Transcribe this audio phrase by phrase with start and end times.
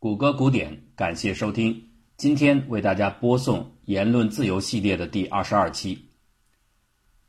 [0.00, 1.76] 谷歌古典，感谢收听。
[2.16, 5.98] 今天为大家播送言论自由系列的第二十二期。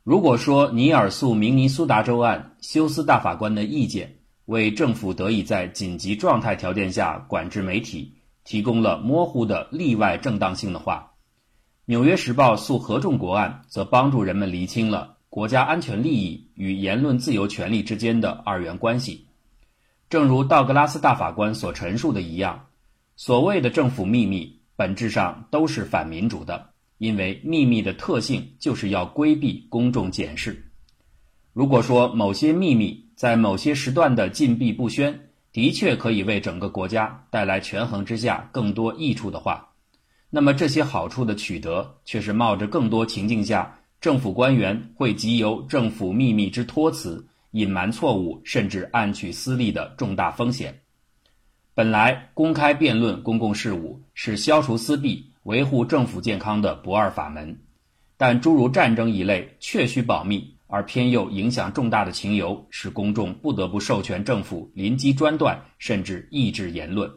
[0.04, 8.14] 如果说尼尔诉明尼苏达州案，休斯大法官的意见为政府得以在紧急状态条件下管制媒体
[8.44, 11.10] 提供了模糊的例外正当性的话，
[11.86, 19.26] 纽约时报诉合众国案则帮助人们厘清了国家安全利益与言论自由权利之间的二元关系。
[20.10, 22.66] 正如道格拉斯大法官所陈述的一样，
[23.14, 30.68] 所谓的政府秘密本质上都是反民主的，因为秘密的特性就是要规避公众检视。
[31.52, 39.68] 如果说某些秘密在某些时段的禁闭不宣的确可以为整个国家带来权衡之下更多益处的话，
[40.28, 47.24] 那么这些好处的取得却是冒着更多情境下政府官员会藉由政府秘密之托辞。
[47.52, 50.80] 隐瞒错误，甚至暗取私利的重大风险。
[51.74, 57.58] 本来公开辩论公共事务是消除私弊、维护政府健康的不二法门，
[58.16, 67.10] 但诸如战争一类确需保密而偏又影响重大的情由，使公众不得不授权政府临机专断，甚至抑制言论。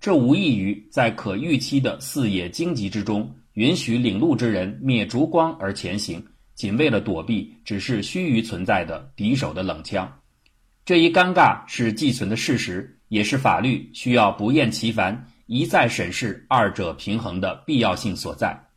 [0.00, 6.22] 这无异于在可预期的四野荆棘之中，允许领路之人灭烛光而前行。
[6.54, 10.20] 仅为了躲避只是须臾存在的敌手的冷枪，
[10.84, 18.68] 这一尴尬是既存的事实，也是法律需要不厌其烦一再审视二者平衡的必要性所在。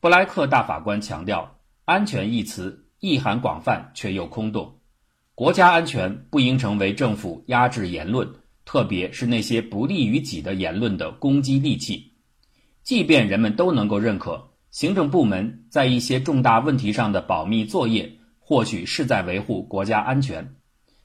[0.00, 4.78] 布莱克大法官强调，安全一词意涵广泛却又空洞，
[5.34, 8.28] 国家安全不应成为政府压制言论，
[8.64, 12.12] 特别是那些不利于己的言论的攻击利器，
[12.82, 14.50] 即便人们都能够认可。
[14.74, 20.56] 行政部门在一些重大问题上的保密作业，或许是在维护国家安全，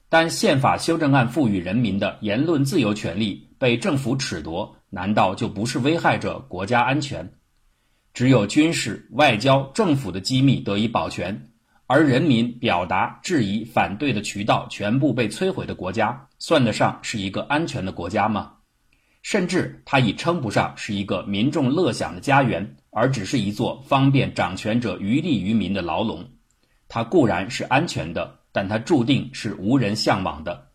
[0.08, 7.32] 但宪法修正案赋予人民的言论自由权利被政府褫夺，难道就不是危害着国家安全？
[8.12, 11.50] 只有军事、外交、政府的机密得以保全，
[11.86, 18.54] 而人民表达、质疑、反对的渠道全部被摧毁的国家，算得上是一个安全的国家吗？
[19.22, 22.76] 甚至它已称不上是一个民众乐享的家园。
[22.90, 26.28] 而只是一座方便掌权者渔利于民的牢笼，
[26.88, 30.68] 它固然是安全的，但它注定是无人向往的。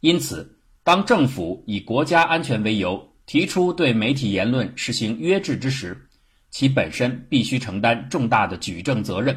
[0.00, 6.08] 因此，当政府以国家安全为由提出对媒体言论实行约制之时，
[6.50, 9.36] 其本身必须承担重大的举证责任。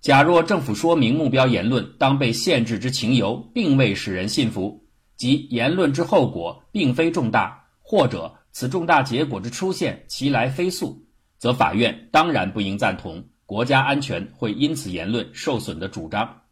[0.00, 4.82] 假若政府说明目标言论当被限制之情由并未使人信服，
[5.16, 11.06] 即言论之后果并非重大，或者此重大结果之出现其来非速。
[11.40, 16.42] 则法院当然不应赞同国家安全会因此言论受损的主张。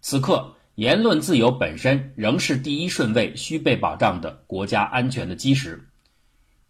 [0.00, 5.80] 此刻，言论自由本身仍是第一顺位需被保障的国家安全的基石。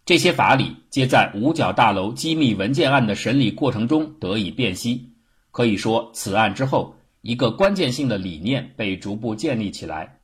[0.05, 5.09] 这些法理皆在五角大楼机密文件案的审理过程中得以辨析。
[5.49, 10.19] 可以说，此案之后，一个关键性的理念被逐步建立起来：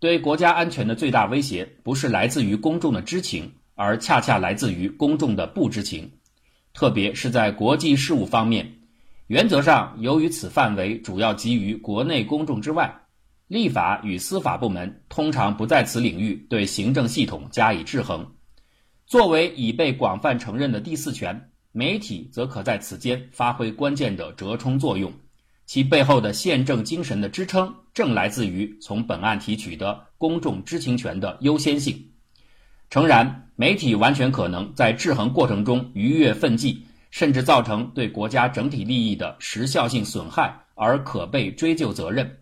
[0.00, 6.10] 对国家安全的最大威胁不是来自于公众的知情，而恰恰来自于公众的不知情。
[6.72, 8.72] 特别是在国际事务方面，
[9.26, 12.94] 原则上，由于此范围主要基于国内公众之外，
[13.48, 18.34] 立法与司法部门通常不在此领域对行政系统加以制衡。
[19.06, 25.12] 作为已被广泛承认的第四权，媒体则可在此间发挥关键的折冲作用。
[25.66, 32.09] 其背后的宪政精神的支撑，正来自于从本案提取的公众知情权的优先性。
[32.90, 42.38] 诚然，媒体完全可能在制衡过程中逾越分际，甚至造成对国家整体利益的时效性损害，而可被追究责任。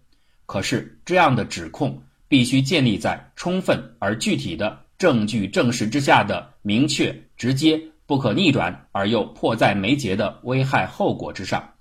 [0.47, 11.75] 可是，这样的指控必须建立在充分而具体的证据证实之下的明确、直接、不可逆转而又迫在眉睫的危害后果之上。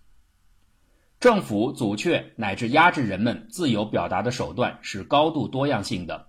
[1.22, 6.28] 政府阻却乃至压制人们自由表达的手段是高度多样性的。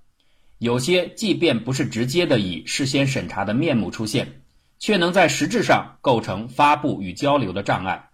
[0.58, 4.43] 有些即便不是直接的以事先审查的面目出现，
[4.81, 8.10] 却能在实质上构成发布与交流的障碍。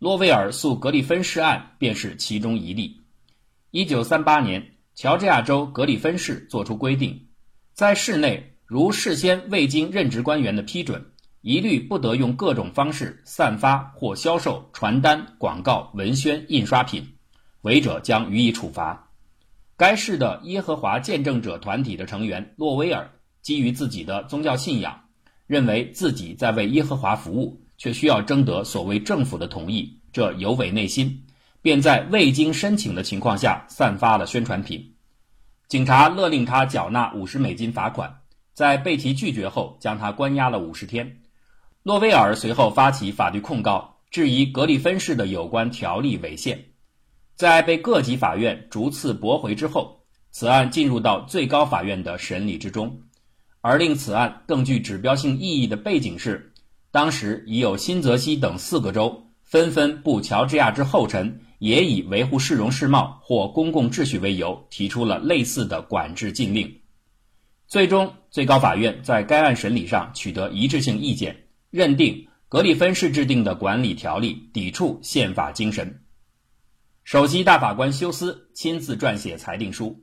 [0.00, 3.02] 洛威尔诉格里芬市案便是其中一例。
[3.70, 7.26] 一九三八年，乔治亚州格里芬市作出规定，
[7.74, 17.06] 在市内如事先未经任职官员的批准，一律不得用各种方式散发或销售传单、广告、文宣、印刷品，
[17.62, 19.07] 违者将予以处罚。
[19.78, 25.04] 该市的耶和华见证者团体的成员洛威尔，基于自己的宗教信仰，
[25.46, 31.24] 认为自己在为耶和华服务，却需要征得所谓政府的同意，这有违内心，
[31.62, 34.96] 便在未经申请的情况下散发了宣传品。
[35.68, 38.22] 警察勒令他缴纳五十美金罚款，
[38.54, 41.20] 在被其拒绝后，将他关押了五十天。
[41.84, 46.64] 诺威尔随后发起法律控告，质疑格里芬市的有关条例违宪。
[47.38, 50.00] 在被各级法院逐次驳回之后，
[50.32, 53.02] 此案进入到最高法院的审理之中。
[53.60, 56.52] 而令此案更具指标性意义的背景是，
[56.90, 66.80] 当时已有新泽西等四个州纷纷步乔治亚之后尘，也以维护市容市貌或公共秩序为由，提出了类似的管制禁令。
[67.68, 71.44] 最终，最高法院在该案审理上取得一致性意见。
[71.70, 76.00] 认定格里芬市制定的管理条例抵触宪法精神。
[77.10, 79.98] 首席大法官休斯亲自撰写裁定书，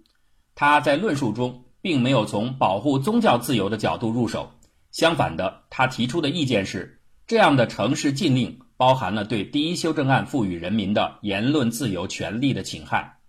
[0.56, 4.52] 他在论述中并没有从保护宗教自由的角度入手，
[4.92, 13.19] 相反的，他提出的意见是：这样的城市禁令包含了对第一修正案赋予人民的言论自由权利的侵害。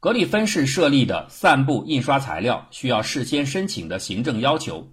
[0.00, 4.86] 格里芬市设立的散布印刷材料需要事先申请的行政要求。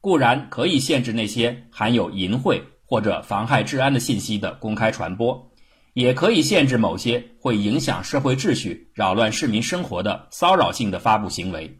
[0.00, 5.50] 固然可以限制那些含有淫秽或者妨害治安的信息的公开传播，
[5.96, 11.78] 也可以限制某些会影响社会秩序、扰乱市民生活的骚扰性的发布行为。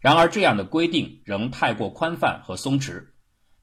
[0.00, 3.08] 然而，这样的规定仍太过宽泛和松弛。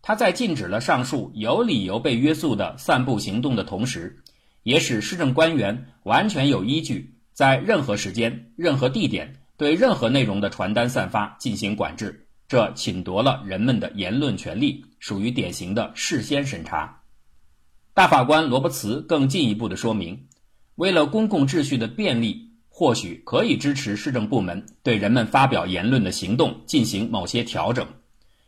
[0.03, 4.17] 它在禁止了上述有理由被约束的散布行动的同时，
[4.61, 12.27] 也使市政官员完全有依据，在任何时间、任何地点对任何内容的传单散发进行管制。
[12.47, 16.98] 这侵夺了人们的言论权利，属于典型的事先审查。
[17.99, 20.25] 大法官罗伯茨更进一步的说明，
[20.75, 27.85] 为了公共秩序的便利，或许可以支持市政部门对人们发表言论的行动进行某些调整，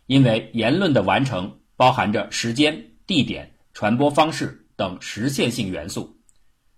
[0.06, 6.15] 因为言论的完成包含着时间、地点、传播方式等实现性元素。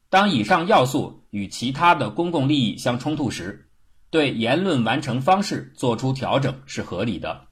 [0.10, 3.70] 当以上要素与其他的公共利益相冲突时，
[4.10, 7.50] 对言论完成方式做出调整是合理的，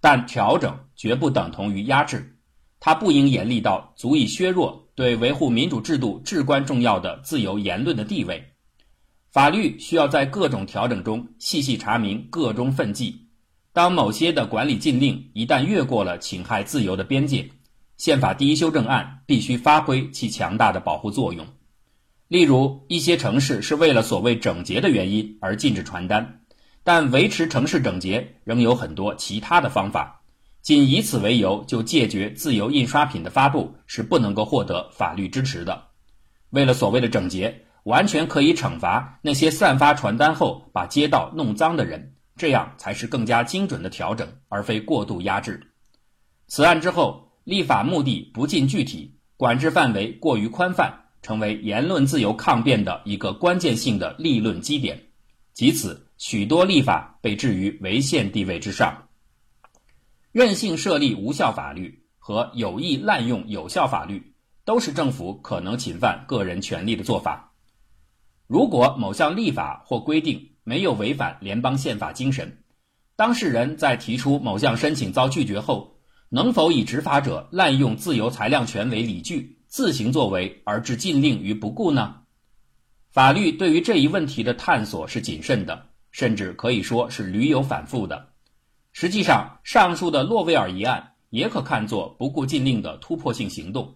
[0.00, 2.37] 但调整绝不等同于压制，
[2.80, 8.52] 它不应严厉到足以削弱对维护民主制度至关重要的自由言论的地位。
[9.30, 13.26] 法律需要在各种调整中细细查明各中分际。
[13.72, 17.50] 当某些的管理禁令一旦越过了侵害自由的边界，
[17.96, 21.46] 宪法第一修正案必须发挥其强大的保护作用。
[22.26, 26.40] 例如，一些城市是为了所谓整洁的原因而禁止传单，
[26.82, 30.17] 但维持城市整洁仍有很多其他的方法。
[30.62, 35.86] 仅以此为由就戒绝自由印刷品的发布是不能够获得法律支持的。
[36.50, 45.72] 为了所谓的整洁，完全可以惩罚那些散发传单后把街道弄脏的人，这样才是更加精准的调整，而非过度压制。
[46.46, 51.04] 此案之后，立法目的不尽具体，管制范围过于宽泛。
[51.20, 55.02] 成为言论自由抗辩的一个关键性的立论基点，
[55.52, 59.07] 即此，许多立法被置于违宪地位之上。
[60.32, 64.34] 任性设立无效法律和有意滥用有效法律，
[64.64, 67.54] 都是政府可能侵犯个人权利的做法。
[68.46, 72.62] 如果某项立法或规定没有违反联邦宪法精神，
[73.16, 75.98] 当事人在提出某项申请遭拒绝后，
[76.28, 79.58] 能否以执法者滥用自由裁量权为理据？
[79.66, 82.22] 自行作为而置禁令于不顾呢？
[83.10, 88.27] 法律对于这一问题的探索是谨慎的，甚至可以说是屡有反复的。
[88.92, 93.94] 实际上，上述的洛威尔一案也可看作不顾禁令的突破性行动，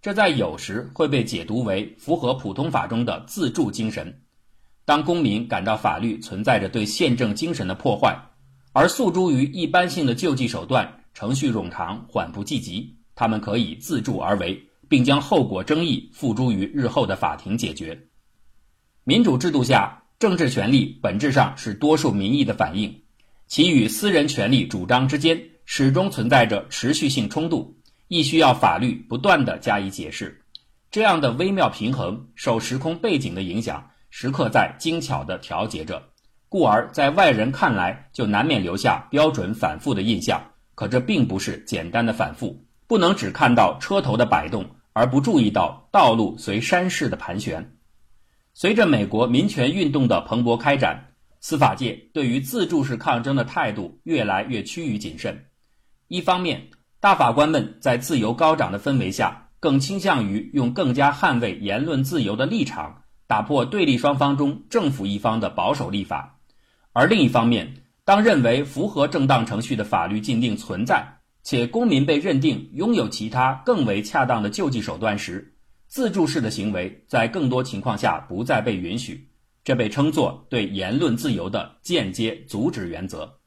[0.00, 4.22] 这在有时会被解读为符合普通法中的自助精神。
[4.84, 8.16] 当公民感到法律存在着对宪政精神的破坏，
[8.72, 14.62] 而诉诸于一般性的救济手段，程序冗长、缓不济急，他们可以自助而为。
[14.88, 18.06] 并将后果争议付诸于日后的法庭解决。
[19.02, 23.02] 民主制度下，政治权利本质上是多数民意的反映，
[23.46, 27.76] 其与私人权利主张之间始终存在着持续性冲突，
[28.08, 30.42] 亦需要法律不断的加以解释。
[30.90, 36.02] 这样的微妙平衡受时空背景的影响，时刻在精巧地调节着，
[36.48, 40.42] 故而在外人看来就难免留下标准反复的印象。
[40.74, 44.66] 可这并不是简单的反复，不能只看到车头的摆动。
[44.98, 47.76] 而不注意到道路随山势的盘旋。
[48.54, 55.46] 随着美国民权运动的蓬勃开展，司法界对于自助式抗争的态度越来越趋于谨慎。
[56.08, 56.68] 一方面，
[57.00, 66.38] 大法官们在自由高涨的氛围下，更倾向于用更加捍卫言论自由的立场，打破对立双方中政府一方的保守立法；
[66.92, 67.74] 而另一方面，
[68.04, 71.14] 当认为符合正当程序的法律禁令存在。
[71.48, 75.54] 且公民被认定拥有其他更为恰当的救济手段时，
[75.86, 79.28] 自助式的行为在更多情况下不再被允许。
[79.66, 83.40] 这被称作对言论自由的间接阻止原则。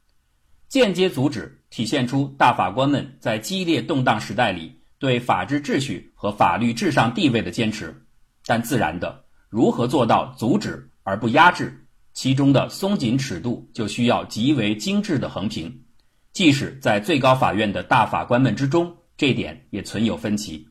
[0.68, 8.06] 间接阻止体现出大法官们在激烈动荡时代里对法治秩序和法律至上地位的坚持。
[8.46, 15.86] 但自然的，如何做到阻止而不压制，其中的松紧尺度就需要极为精致的横平。
[16.34, 20.68] 即使在最高法院的大法官们之中，这点也存有分歧。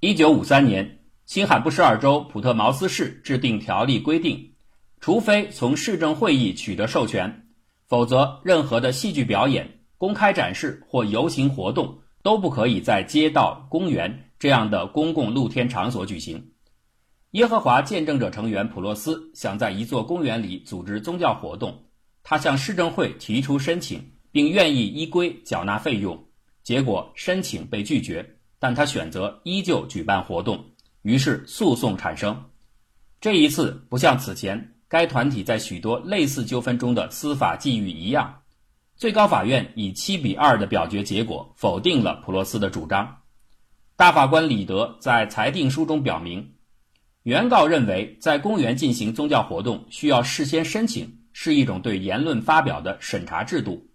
[0.00, 0.99] 一九五三年，
[1.30, 4.54] 新罕布什尔州普特茅斯市制定条例规定，
[5.00, 7.46] 除非从市政会议取得授权，
[7.86, 16.50] 否则任何的戏剧表演、公开展示或游行活动都不可以在街道、公园这样的公共露天场所举行。
[17.30, 21.84] 耶和华见证者成员普洛斯想在一座公园里组织宗教活动，
[22.24, 26.24] 他向市政会提出申请，并愿意依规缴纳费用，
[26.64, 28.34] 结果申请被拒绝。
[28.58, 30.64] 但他选择依旧举办活动，
[31.02, 32.44] 于是诉讼产生。
[33.20, 38.42] 这一次不像此前该团体在许多类似纠纷中的司法际遇一样，
[38.96, 43.18] 最高法院以七比二的表决结果否定了普洛斯的主张。
[43.96, 46.54] 大法官李德在裁定书中表明，
[47.22, 53.86] 原告认为在公园进行宗教活动需要事先申请，是一种对言论发表的审查制度，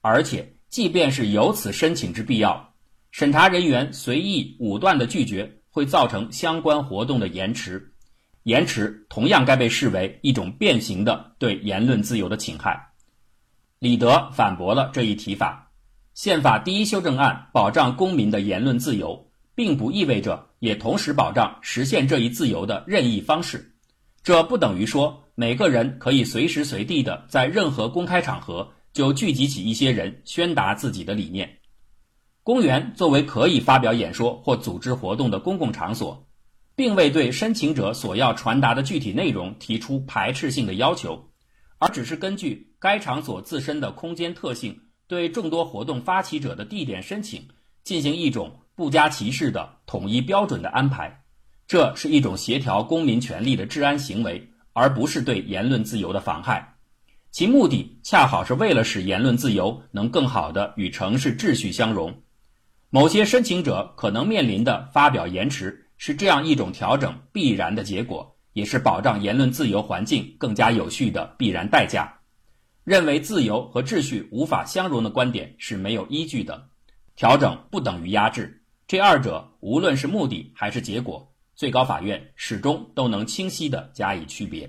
[0.00, 2.72] 而且即便是有此申请之必要。
[3.10, 7.92] 审查人员随意武断的拒绝，会造成相关活动的延迟，
[8.42, 12.88] 延迟同样该被视为一种变形的对言论自由的侵害。
[13.78, 15.70] 李德反驳了这一提法：
[16.12, 23.74] 宪法第一修正案保障公民的言论自由，并不意味着也同时保障实现这一自由的任意方式。
[24.22, 31.59] 这不等于说每个人可以随时随地的在任何公开场合就聚集起一些人宣达自己的理念。
[32.42, 36.26] 公园作为可以发表演说或组织活动的公共场所，
[36.74, 41.28] 并未对申请者所要传达的具体内容提出排斥性的要求，
[41.78, 47.48] 而只是根据该场所自身的空间特性，对众多活动发起者的地点申请
[47.84, 51.22] 进行一种不加歧视的统一标准的安排。
[51.66, 56.78] 这是一种协调公民权利的治安行为，而不是对言论自由的妨害。
[57.30, 62.22] 其目的恰好是为了使言论自由能更好地与城市秩序相融。
[62.92, 72.18] 某些申请者可能面临的发表延迟，是这样一种调整必然的结果，也是保障言论自由环境更加有序的必然代价。
[72.82, 76.68] 认为自由和秩序无法相容的观点是没有依据的。
[77.14, 84.68] 调整不等于压制，这二者无论是目的还是结果，最高法院始终都能清晰地加以区别。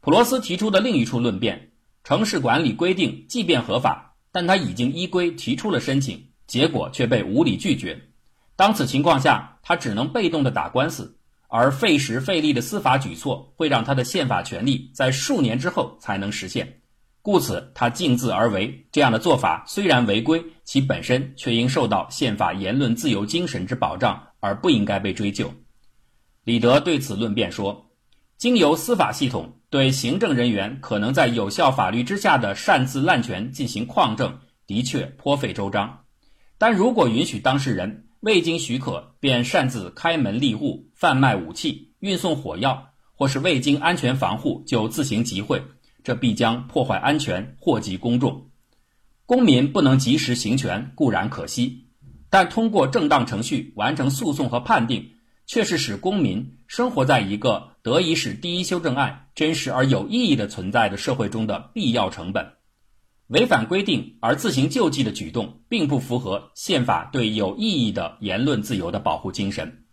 [0.00, 1.72] 普罗斯提出的另一处论辩：
[2.04, 6.27] 城市管理规定即便合法，但他已经依规提出了申请。
[6.48, 8.00] 结果却被无理拒绝。
[8.56, 16.80] 当此情况下，他只能被动的打官司，而费时费力的司法举措会让他的宪法权利在数年之后才能实现。
[17.22, 18.86] 故此，他径自而为。
[18.90, 25.52] 这样的做法虽然违规，其本身却应受到宪法言论自由精神之保障，而不应该被追究。
[26.44, 27.90] 李德对此论辩说
[28.38, 36.04] ：“经由司法系统对行政人员可能在有效法律之下的擅自滥权进行匡正，的确颇费周章。”
[36.58, 45.62] 但如果允许当事人未经许可便擅自开门立户、贩卖武器、运送火药，或是未经安全防护就自行集会，
[46.02, 48.50] 这必将破坏安全，祸及公众。
[49.24, 51.86] 公民不能及时行权固然可惜，
[52.28, 55.12] 但通过正当程序完成诉讼和判定，
[55.46, 62.57] 却是使公民生活在一个得以使第一修正案真实而有意义的存在的社会中的必要成本。
[63.28, 69.84] 违反规定而自行救济的举动，并不符合宪法对有意义的言论自由的保护精神。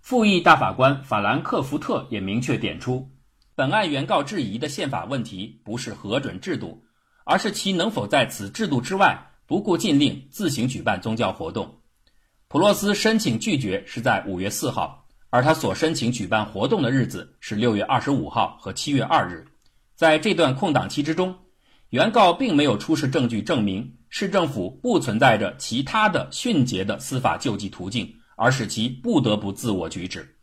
[0.00, 3.10] 复议大法官法兰克福特也明确点出，
[3.54, 6.82] 本案原告质疑的宪法问题不是核准制度，
[7.26, 11.82] 而是其能否在此制度之外不顾禁令自行举办宗教活动。
[12.48, 19.46] 普洛斯申请拒绝是在五月四号，而他所申请举办活动的日子是六月二十五号和七月二日，
[19.94, 21.36] 在这段空档期之中。
[21.92, 30.36] 原告并没有出示证据证明市政府不存在着其他的迅捷的司法救济途径，而使其不得不自我举止。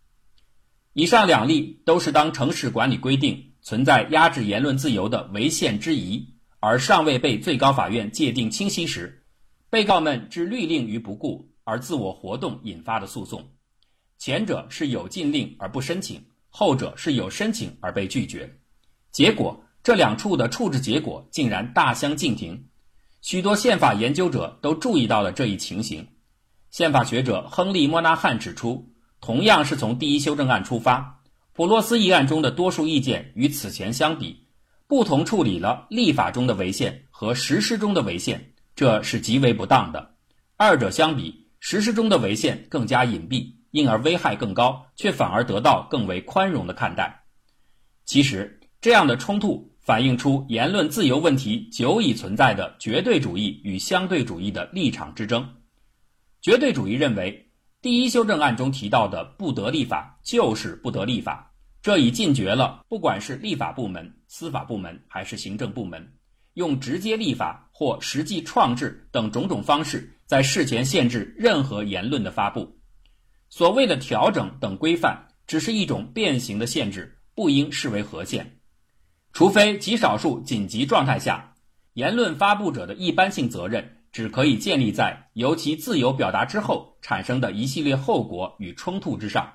[0.93, 9.25] 以上两例都是当城市管理规定存在压制言论自由的违宪之疑，而尚未被最高法院界定清晰时，
[9.71, 13.49] 被告们置律令于不顾而自我活动引发的诉讼。
[14.19, 18.59] 前者是有禁令而不申请，后者是有申请而被拒绝，
[19.11, 19.63] 结果。
[19.89, 22.67] 这两处的处置结果竟然大相径庭，
[23.23, 26.09] 许多宪法研究者都注意到了这一情形。
[26.69, 34.45] 宪法学者亨利·莫纳汉指出，同样是从第一修正案出发，普洛斯一案中的多数意见与此前相比，
[34.85, 40.13] 不同处理了立法中的违宪和实施中的违宪，这是极为不当的。
[40.55, 47.23] 二者相比，实施中的违宪更加隐蔽，因而危害更高，却反而得到更为宽容的看待。
[48.05, 55.55] 其实，这样的冲突反映出言论自由问题久已存在的绝对主义与相对主义的立场之争。
[56.43, 57.49] 绝对主义认为，
[57.81, 66.13] 第一修正案中提到的“不得立法”就是不得立法，这已禁绝了不管是立法部门、司法部门还是行政部门，
[66.53, 70.13] 用直接立法或实际创制等种种方式。
[70.27, 72.77] 在事前限制任何言论的发布，
[73.49, 78.58] 所谓的调整等规范，只是一种变形的限制，不应视为合宪。
[79.33, 81.53] 除非极少数紧急状态下，
[81.93, 89.53] 言论发布者的一般性责任只可以建立在由其自由表达之后产生的一系列后果与冲突之上。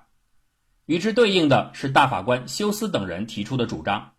[0.86, 4.12] 与之对应的是大法官休斯等人提出的主张，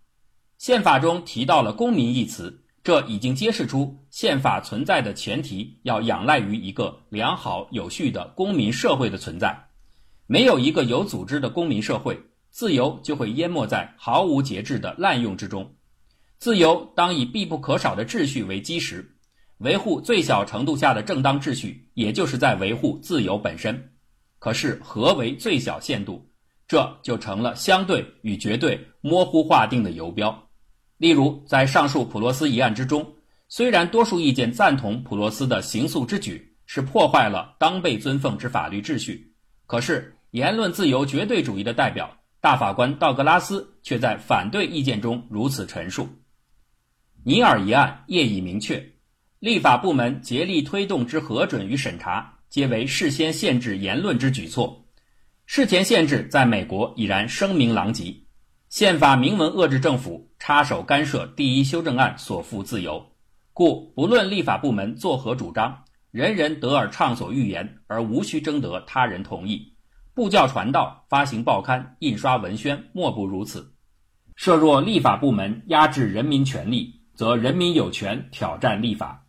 [0.57, 2.61] 宪法中提到了“公民”一词。
[2.83, 9.69] 这已经揭示出宪法存在的前提要仰赖于一个良好有序的公民社会的存在。
[10.27, 12.21] 没有一个有组织的公民社会，
[12.55, 15.75] 自由就会淹没在毫无节制的滥用之中。
[16.37, 19.17] 自由当以必不可少的秩序为基石，
[19.57, 23.91] 维护最小程度下的正当秩序，也就是在维护自由本身。
[24.39, 26.31] 可是，何为最小限度？
[26.65, 30.47] 这就成了相对与绝对模糊划定的游标。
[30.97, 33.15] 例如，在上述普罗斯一案之中，
[33.49, 39.33] 虽然多数意见赞同普罗斯的行诉之举是破坏了当被尊奉之法律秩序，
[39.67, 46.07] 可是言论自由绝对主义的代表大法官道格拉斯却在反对意见中如此陈述：
[47.23, 48.87] 尼尔一案业已明确，
[49.39, 54.85] 立法部门竭力推动之核准与审查，皆为事先限制言论之举措。
[55.47, 58.15] 事前限制在美国已然声名狼藉。
[58.69, 63.03] 宪法明文遏制政府插手干涉第一修正案所负自由，
[63.53, 69.73] 故不论立法部门作何主张，人人得而畅所欲言，而无需征得他人同意。
[70.15, 73.73] 布教传道、发行报刊、印刷文宣，莫不如此。
[74.37, 79.25] 设若立法部门压制人民权利，则人民有权挑战立法。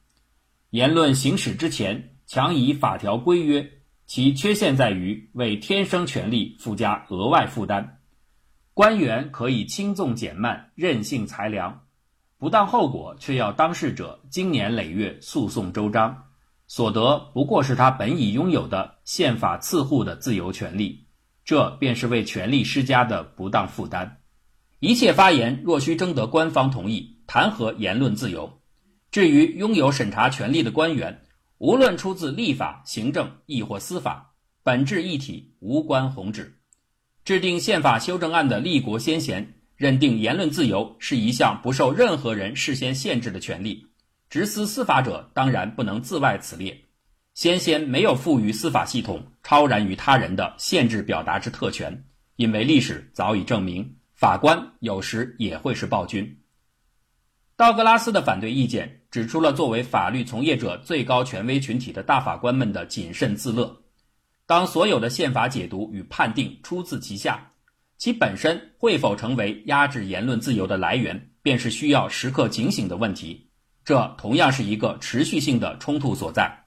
[0.70, 3.68] 言论行使之前，强以法条规约，
[4.06, 7.98] 其缺陷在于为天生权利附加额外负担。
[8.72, 11.82] 官员可以轻纵减慢、任性裁量，
[12.38, 16.25] 不当后果却要当事者经年累月诉讼周章，
[16.68, 21.06] 所得不过是他本已拥有的宪法赐护的自由权利，
[21.44, 24.18] 这便是为权力施加的不当负担。
[24.80, 28.60] 一切发言若需征得官方同意，谈何言论自由？
[29.10, 31.22] 至于拥有审查权力的官员，
[31.58, 36.58] 无论出自立法、行政亦或司法，本质一体，无关宏旨。
[37.24, 43.86] 制定宪法修正案的立国先贤认定言论自由是一项不受任何人事先限制的权利，
[44.28, 46.78] 执司司法者当然不能自外此列。
[47.34, 52.04] 先贤没有赋予司法系统超然于他人的限制表达之特权，
[52.36, 56.38] 因为历史早已证明，法官有时也会是暴君。
[57.56, 63.82] 道格拉斯的反对意见指出了作为法律从业者最高权威群体的大法官们的谨慎自乐。
[64.46, 67.50] 当所有的宪法解读与判定出自其下，
[67.98, 73.45] 其本身会否成为压制言论自由的来源，便是需要时刻警醒的问题。
[73.86, 76.64] 这同样是一个持续性的冲突所在。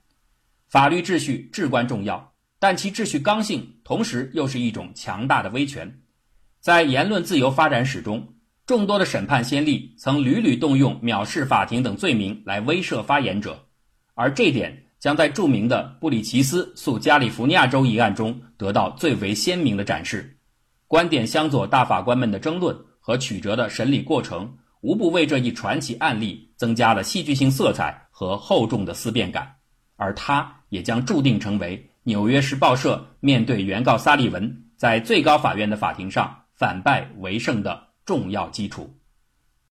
[0.70, 6.00] 法律秩序至关重要，但其秩序刚性同时又是一种强大的威权。
[6.62, 13.68] 在言论自由发展史中，众多的审判先例曾屡屡动用藐视法庭等罪名来威慑发言者，
[14.16, 14.86] 而这点。
[15.00, 20.38] 将在著名的布里奇斯诉加利福尼亚州一案中得到最为鲜明的展示。
[20.88, 29.56] 观点相左大法官们的争论和曲折的审理过程，无不为这一传奇案例增加了戏剧性色彩和厚重的思辨感，
[29.96, 38.94] 而它也将注定成为《纽约时报》社面对原告萨利文在最高法院的法庭上反败为胜的重要基础。